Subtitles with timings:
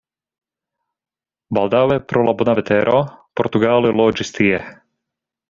[1.57, 2.97] Baldaŭe pro la bona vetero
[3.41, 4.65] portugaloj loĝis tie.